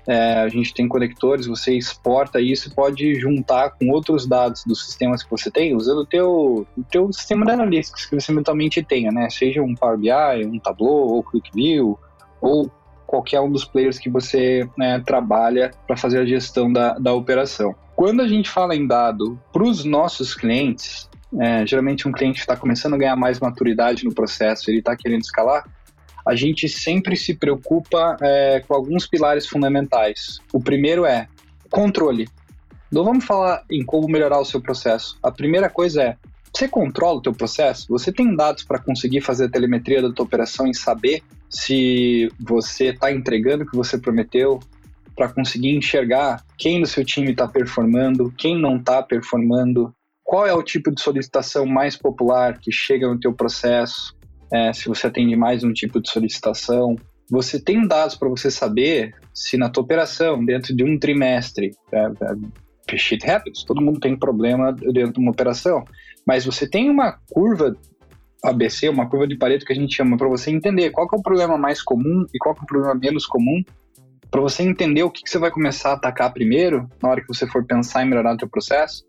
[0.10, 4.84] é, a gente tem conectores, você exporta isso e pode juntar com outros dados dos
[4.84, 8.82] sistemas que você tem, usando o teu, o teu sistema de analytics que você eventualmente
[8.82, 9.30] tenha, né?
[9.30, 12.00] Seja um Power BI, um Tableau, ou QuickView,
[12.42, 12.72] ou
[13.06, 17.76] qualquer um dos players que você né, trabalha para fazer a gestão da, da operação.
[17.96, 21.08] Quando a gente fala em dado para os nossos clientes,
[21.40, 25.22] é, geralmente um cliente está começando a ganhar mais maturidade no processo, ele está querendo
[25.22, 25.66] escalar,
[26.30, 30.38] a gente sempre se preocupa é, com alguns pilares fundamentais.
[30.54, 31.28] O primeiro é
[31.72, 32.30] controle.
[32.92, 35.18] Não vamos falar em como melhorar o seu processo.
[35.24, 36.18] A primeira coisa é
[36.54, 37.88] você controla o teu processo?
[37.90, 42.90] Você tem dados para conseguir fazer a telemetria da tua operação e saber se você
[42.90, 44.60] está entregando o que você prometeu?
[45.16, 50.54] Para conseguir enxergar quem no seu time está performando, quem não está performando, qual é
[50.54, 54.16] o tipo de solicitação mais popular que chega no teu processo,
[54.52, 56.96] é, se você atende mais um tipo de solicitação.
[57.30, 61.98] Você tem dados para você saber se na tua operação, dentro de um trimestre, é,
[62.92, 65.84] é, shit happens, todo mundo tem problema dentro de uma operação,
[66.26, 67.76] mas você tem uma curva
[68.44, 71.22] ABC, uma curva de Pareto que a gente chama, para você entender qual é o
[71.22, 73.64] problema mais comum e qual é o problema menos comum,
[74.32, 77.28] para você entender o que, que, você vai começar a atacar primeiro, na hora que
[77.28, 79.04] você for pensar em melhorar o teu processo.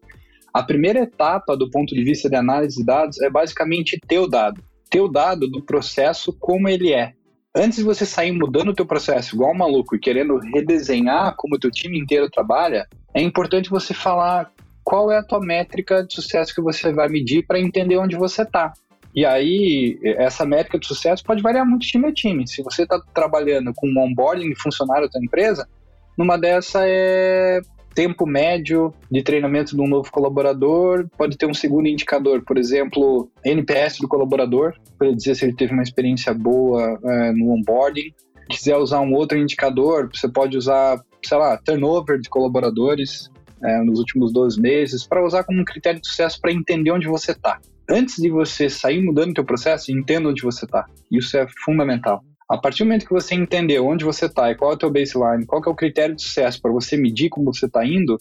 [0.53, 4.27] A primeira etapa do ponto de vista de análise de dados é basicamente ter o
[4.27, 7.15] dado ter o dado do processo como ele é.
[7.55, 11.57] Antes de você sair mudando o teu processo igual um maluco e querendo redesenhar como
[11.57, 14.53] o teu time inteiro trabalha, é importante você falar
[14.85, 18.43] qual é a tua métrica de sucesso que você vai medir para entender onde você
[18.43, 18.73] está.
[19.15, 22.47] E aí, essa métrica de sucesso pode variar muito time a time.
[22.47, 25.69] Se você está trabalhando com um onboarding funcionário da tua empresa,
[26.17, 27.61] numa dessa é
[27.95, 33.31] tempo médio de treinamento de um novo colaborador, pode ter um segundo indicador, por exemplo,
[33.45, 38.13] NPS do colaborador, para dizer se ele teve uma experiência boa é, no onboarding.
[38.49, 43.31] Quiser usar um outro indicador, você pode usar, sei lá, turnover de colaboradores
[43.63, 47.07] é, nos últimos 12 meses, para usar como um critério de sucesso para entender onde
[47.07, 47.61] você está.
[47.89, 50.87] Antes de você sair mudando o teu processo, entenda onde você está.
[51.11, 52.23] Isso é fundamental.
[52.51, 54.91] A partir do momento que você entendeu onde você está e qual é o teu
[54.91, 58.19] baseline, qual é o critério de sucesso para você medir como você está indo,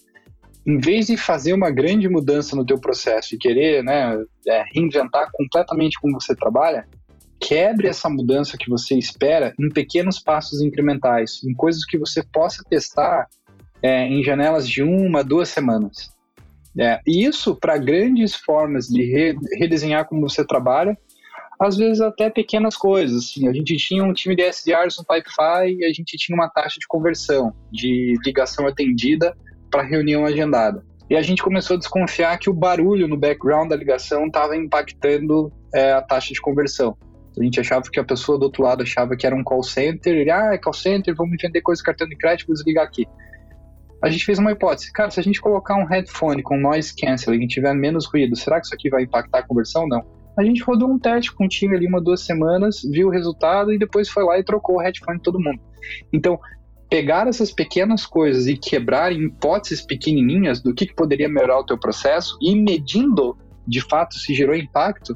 [0.68, 5.32] em vez de fazer uma grande mudança no teu processo e querer né, é, reinventar
[5.34, 6.88] completamente como você trabalha,
[7.40, 12.64] quebre essa mudança que você espera em pequenos passos incrementais, em coisas que você possa
[12.70, 13.28] testar
[13.82, 16.12] é, em janelas de uma, duas semanas.
[16.78, 20.96] É, isso para grandes formas de re redesenhar como você trabalha
[21.60, 23.26] às vezes até pequenas coisas.
[23.26, 26.50] Assim, a gente tinha um time de SDRs no Pipefy e a gente tinha uma
[26.50, 29.36] taxa de conversão, de ligação atendida
[29.70, 30.84] para reunião agendada.
[31.10, 35.52] E a gente começou a desconfiar que o barulho no background da ligação estava impactando
[35.74, 36.96] é, a taxa de conversão.
[37.38, 40.14] A gente achava que a pessoa do outro lado achava que era um call center,
[40.14, 43.08] ele, ah, é call center, vamos vender coisa cartão de crédito, vou desligar aqui.
[44.02, 47.44] A gente fez uma hipótese, cara, se a gente colocar um headphone com noise canceling
[47.44, 49.88] e tiver menos ruído, será que isso aqui vai impactar a conversão?
[49.88, 50.19] Não.
[50.40, 53.74] A gente rodou um teste com o time ali uma duas semanas, viu o resultado
[53.74, 55.60] e depois foi lá e trocou o headphone de todo mundo.
[56.14, 56.40] Então,
[56.90, 61.66] pegar essas pequenas coisas e quebrar em hipóteses pequenininhas do que, que poderia melhorar o
[61.66, 65.14] teu processo e medindo de fato se gerou impacto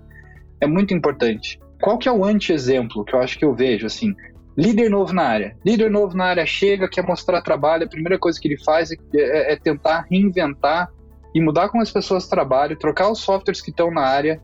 [0.59, 1.57] é muito importante.
[1.81, 4.13] Qual que é o anti-exemplo que eu acho que eu vejo assim?
[4.57, 5.55] Líder novo na área.
[5.65, 8.95] Líder novo na área chega, quer mostrar trabalho, a primeira coisa que ele faz é,
[9.15, 10.89] é, é tentar reinventar
[11.33, 14.41] e mudar como as pessoas trabalham, trocar os softwares que estão na área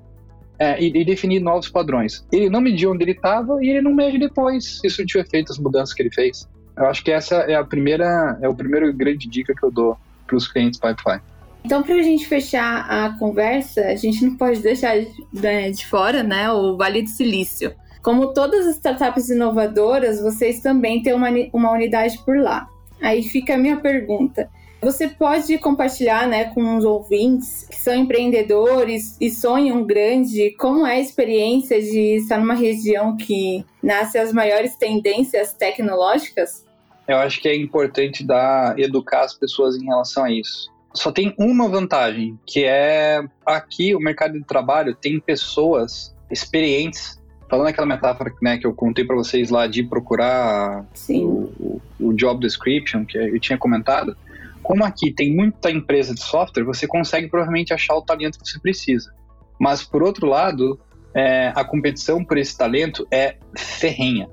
[0.59, 2.25] é, e, e, definir novos padrões.
[2.31, 5.51] Ele não mediu onde ele estava e ele não mede depois se isso tiver feito
[5.51, 6.47] as mudanças que ele fez.
[6.77, 9.97] Eu acho que essa é a primeira, é o primeiro grande dica que eu dou
[10.27, 11.21] para os clientes Pipefy.
[11.63, 14.95] Então, para a gente fechar a conversa, a gente não pode deixar
[15.33, 17.73] né, de fora né, o Vale do Silício.
[18.01, 22.67] Como todas as startups inovadoras, vocês também têm uma, uma unidade por lá.
[23.01, 24.49] Aí fica a minha pergunta.
[24.81, 30.95] Você pode compartilhar né, com os ouvintes que são empreendedores e sonham grande como é
[30.95, 36.65] a experiência de estar numa região que nasce as maiores tendências tecnológicas?
[37.07, 40.71] Eu acho que é importante dar, educar as pessoas em relação a isso.
[40.93, 47.67] Só tem uma vantagem, que é aqui o mercado de trabalho tem pessoas experientes falando
[47.67, 51.23] aquela metáfora né, que eu contei para vocês lá de procurar o,
[51.59, 54.15] o, o, job description que eu tinha comentado,
[54.69, 58.59] como aqui tem muita empresa de software, você consegue provavelmente achar o talento que você
[58.59, 59.11] precisa.
[59.59, 60.79] Mas, por outro lado,
[61.11, 64.29] é, a competição por esse talento é ferrenha.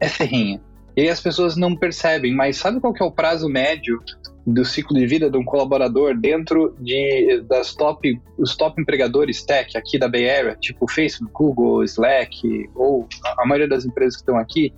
[0.00, 0.60] É ferrenha.
[0.96, 4.02] E aí as pessoas não percebem, mas sabe qual que é o prazo médio
[4.44, 9.78] do ciclo de vida de um colaborador dentro de das top os top empregadores tech
[9.78, 13.06] aqui da Bay Area, tipo Facebook, Google, Slack ou
[13.38, 14.74] a maioria das empresas que estão aqui,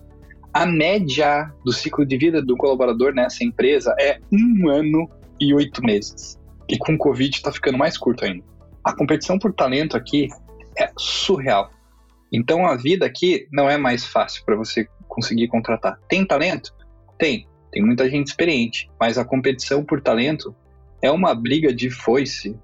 [0.52, 5.08] a média do ciclo de vida do colaborador nessa empresa é um ano
[5.40, 6.38] e oito meses.
[6.68, 8.44] E com o Covid está ficando mais curto ainda.
[8.84, 10.28] A competição por talento aqui
[10.78, 11.70] é surreal.
[12.32, 15.98] Então a vida aqui não é mais fácil para você conseguir contratar.
[16.08, 16.72] Tem talento?
[17.18, 17.46] Tem.
[17.72, 18.88] Tem muita gente experiente.
[18.98, 20.54] Mas a competição por talento
[21.02, 22.56] é uma briga de foice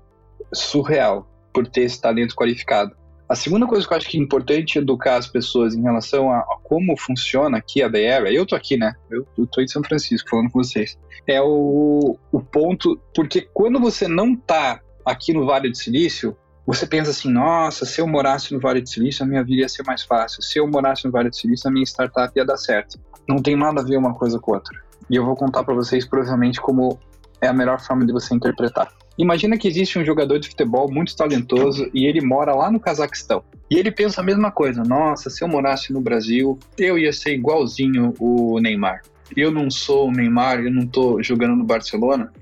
[0.52, 2.96] surreal por ter esse talento qualificado.
[3.28, 6.38] A segunda coisa que eu acho que é importante educar as pessoas em relação a,
[6.38, 8.94] a como funciona aqui a Bay Area, eu tô aqui, né?
[9.10, 10.96] Eu, eu tô em São Francisco falando com vocês.
[11.26, 16.86] É o, o ponto, porque quando você não tá aqui no Vale do Silício, você
[16.86, 19.84] pensa assim, nossa, se eu morasse no Vale do Silício, a minha vida ia ser
[19.84, 20.42] mais fácil.
[20.42, 22.98] Se eu morasse no Vale do Silício, a minha startup ia dar certo.
[23.28, 24.80] Não tem nada a ver uma coisa com outra.
[25.10, 26.98] E eu vou contar para vocês, provavelmente, como
[27.40, 28.88] é a melhor forma de você interpretar.
[29.18, 33.42] Imagina que existe um jogador de futebol muito talentoso e ele mora lá no Cazaquistão.
[33.70, 37.34] E ele pensa a mesma coisa: nossa, se eu morasse no Brasil, eu ia ser
[37.34, 39.02] igualzinho o Neymar.
[39.34, 42.32] Eu não sou o Neymar, eu não tô jogando no Barcelona,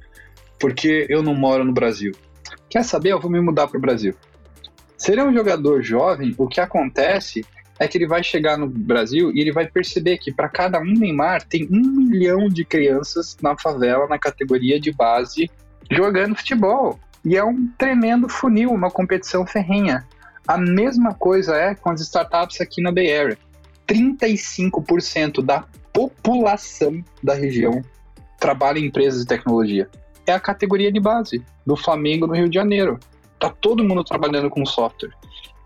[0.58, 2.12] porque eu não moro no Brasil.
[2.68, 3.12] Quer saber?
[3.12, 4.14] Eu vou me mudar para o Brasil.
[4.96, 7.44] Se ele é um jogador jovem, o que acontece
[7.78, 10.92] é que ele vai chegar no Brasil e ele vai perceber que para cada um
[10.92, 15.50] Neymar tem um milhão de crianças na favela, na categoria de base,
[15.90, 16.98] jogando futebol.
[17.24, 20.06] E é um tremendo funil, uma competição ferrenha.
[20.46, 23.38] A mesma coisa é com as startups aqui na Bay Area.
[23.86, 27.82] 35% da população da região
[28.38, 29.88] trabalha em empresas de tecnologia.
[30.26, 32.98] É a categoria de base do Flamengo no Rio de Janeiro.
[33.38, 35.12] Tá todo mundo trabalhando com software.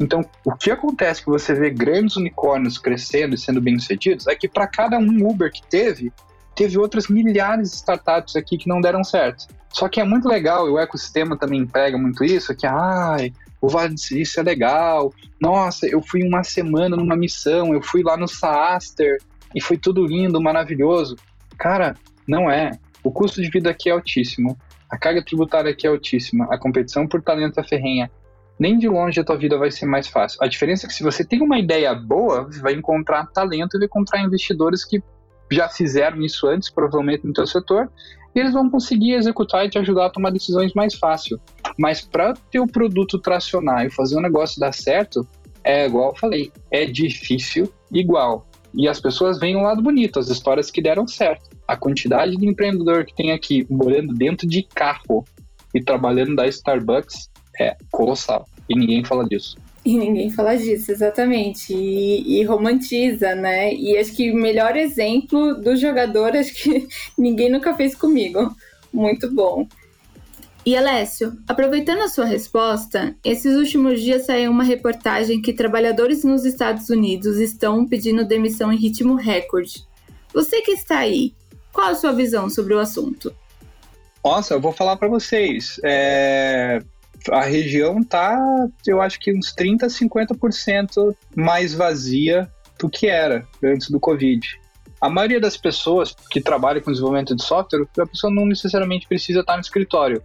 [0.00, 4.48] Então, o que acontece que você vê grandes unicórnios crescendo e sendo bem-sucedidos é que
[4.48, 6.12] para cada um Uber que teve,
[6.58, 9.46] teve outras milhares de startups aqui que não deram certo.
[9.72, 13.68] Só que é muito legal, e o ecossistema também pega muito isso, que, ai, o
[13.68, 18.16] Vale do Silício é legal, nossa, eu fui uma semana numa missão, eu fui lá
[18.16, 19.18] no Saaster,
[19.54, 21.14] e foi tudo lindo, maravilhoso.
[21.56, 21.94] Cara,
[22.26, 22.72] não é.
[23.04, 24.58] O custo de vida aqui é altíssimo,
[24.90, 28.10] a carga tributária aqui é altíssima, a competição por talento é ferrenha.
[28.58, 30.42] Nem de longe a tua vida vai ser mais fácil.
[30.42, 33.78] A diferença é que se você tem uma ideia boa, você vai encontrar talento e
[33.78, 35.00] vai encontrar investidores que
[35.50, 37.90] já fizeram isso antes, provavelmente no teu setor,
[38.34, 41.40] e eles vão conseguir executar e te ajudar a tomar decisões mais fácil.
[41.78, 45.26] Mas para teu produto tracionar e fazer o negócio dar certo,
[45.64, 48.46] é igual eu falei, é difícil igual.
[48.74, 51.48] E as pessoas veem o lado bonito, as histórias que deram certo.
[51.66, 55.24] A quantidade de empreendedor que tem aqui morando dentro de carro
[55.74, 57.30] e trabalhando da Starbucks
[57.60, 58.46] é colossal.
[58.68, 59.56] E ninguém fala disso.
[59.88, 61.72] E ninguém fala disso, exatamente.
[61.72, 63.72] E, e, romantiza, né?
[63.72, 68.54] E acho que o melhor exemplo do jogador, acho que ninguém nunca fez comigo.
[68.92, 69.66] Muito bom.
[70.66, 76.44] E Alessio, aproveitando a sua resposta, esses últimos dias saiu uma reportagem que trabalhadores nos
[76.44, 79.86] Estados Unidos estão pedindo demissão em ritmo recorde.
[80.34, 81.32] Você que está aí,
[81.72, 83.34] qual a sua visão sobre o assunto?
[84.22, 85.80] Nossa, eu vou falar para vocês.
[85.82, 86.82] É
[87.30, 88.38] a região tá,
[88.86, 94.46] eu acho que uns 30, 50% mais vazia do que era antes do Covid.
[95.00, 99.40] A maioria das pessoas que trabalham com desenvolvimento de software, a pessoa não necessariamente precisa
[99.40, 100.22] estar no escritório.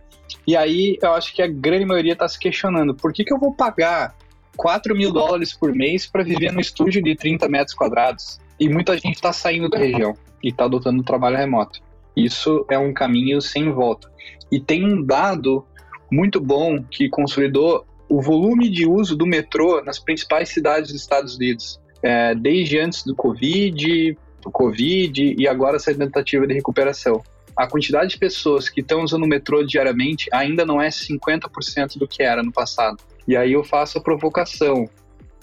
[0.47, 3.39] E aí eu acho que a grande maioria está se questionando: por que, que eu
[3.39, 4.15] vou pagar
[4.56, 8.39] 4 mil dólares por mês para viver num estúdio de 30 metros quadrados?
[8.60, 11.79] E muita gente está saindo da região e está adotando o trabalho remoto.
[12.15, 14.12] Isso é um caminho sem volta.
[14.52, 15.65] E tem um dado
[16.12, 21.35] muito bom que consolidou o volume de uso do metrô nas principais cidades dos Estados
[21.35, 27.23] Unidos, é, desde antes do Covid, do Covid e agora essa tentativa de recuperação.
[27.56, 32.08] a quantidade de pessoas que estão usando o metrô diariamente ainda não é 50% do
[32.08, 32.97] que era no passado.
[33.27, 34.89] E aí eu faço a provocação.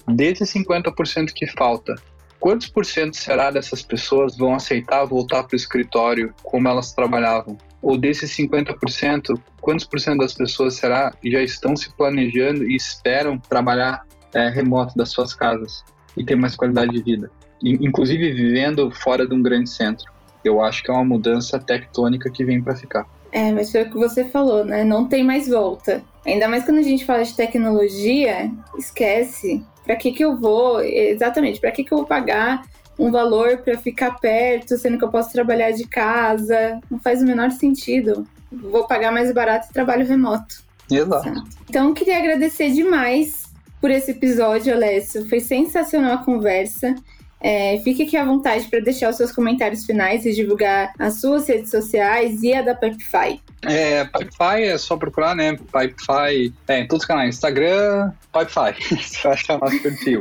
[0.08, 1.94] Desses 50% que falta,
[2.40, 7.56] quantos por cento será dessas pessoas vão aceitar voltar para o escritório como elas trabalhavam?
[7.82, 13.38] Ou desses 50%, quantos por cento das pessoas será já estão se planejando e esperam
[13.38, 15.84] trabalhar é, remoto das suas casas
[16.16, 17.30] e ter mais qualidade de vida?
[17.62, 20.10] inclusive vivendo fora de um grande centro.
[20.42, 23.06] Eu acho que é uma mudança tectônica que vem para ficar.
[23.32, 24.82] É, mas foi o que você falou, né?
[24.82, 26.02] Não tem mais volta.
[26.26, 29.62] Ainda mais quando a gente fala de tecnologia, esquece.
[29.84, 30.80] Para que que eu vou?
[30.80, 32.62] Exatamente, para que que eu vou pagar
[33.00, 36.78] um valor para ficar perto, sendo que eu posso trabalhar de casa?
[36.90, 38.26] Não faz o menor sentido.
[38.52, 40.62] Vou pagar mais barato e trabalho remoto.
[40.90, 41.44] Exato.
[41.68, 43.44] Então, queria agradecer demais
[43.80, 45.26] por esse episódio, Alessio.
[45.28, 46.94] Foi sensacional a conversa.
[47.40, 51.48] É, fique aqui à vontade para deixar os seus comentários finais e divulgar as suas
[51.48, 53.40] redes sociais e a da Pipefy.
[53.62, 55.56] É, Pipefy é só procurar, né?
[55.56, 57.36] Pipefy é, em todos os canais.
[57.36, 59.00] Instagram, Pipefy.
[59.02, 60.20] Você vai achar nosso perfil.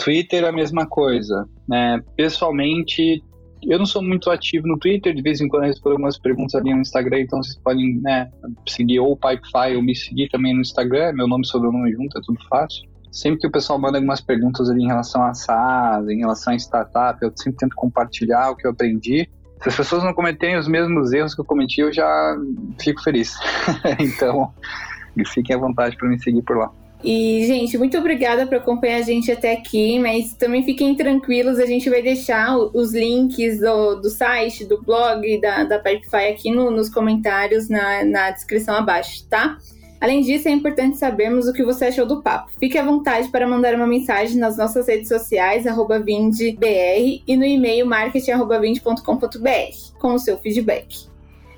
[0.00, 1.46] Twitter, a mesma coisa.
[1.68, 2.02] Né?
[2.16, 3.22] Pessoalmente,
[3.62, 6.54] eu não sou muito ativo no Twitter, de vez em quando eu respondo algumas perguntas
[6.54, 8.30] ali no Instagram, então vocês podem né,
[8.66, 12.18] seguir ou o Pipefy ou me seguir também no Instagram, meu nome e sobrenome junto,
[12.18, 16.08] é tudo fácil sempre que o pessoal manda algumas perguntas ali em relação a SaaS,
[16.08, 19.28] em relação a startup, eu sempre tento compartilhar o que eu aprendi.
[19.62, 22.36] Se as pessoas não cometerem os mesmos erros que eu cometi, eu já
[22.80, 23.36] fico feliz.
[24.00, 24.52] então,
[25.26, 26.70] fiquem à vontade para me seguir por lá.
[27.02, 31.64] E, gente, muito obrigada por acompanhar a gente até aqui, mas também fiquem tranquilos, a
[31.64, 36.70] gente vai deixar os links do, do site, do blog, da, da Pipefy aqui no,
[36.70, 39.56] nos comentários, na, na descrição abaixo, tá?
[40.00, 42.50] Além disso, é importante sabermos o que você achou do papo.
[42.58, 47.86] Fique à vontade para mandar uma mensagem nas nossas redes sociais, vindbr, e no e-mail
[47.86, 51.09] marketing.vind.com.br, com o seu feedback.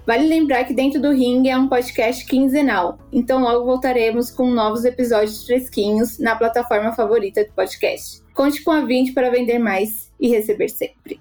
[0.06, 4.84] Vale lembrar que Dentro do Ring é um podcast quinzenal, então logo voltaremos com novos
[4.84, 8.20] episódios fresquinhos na plataforma favorita do podcast.
[8.34, 11.20] Conte com a Vind para vender mais e receber sempre.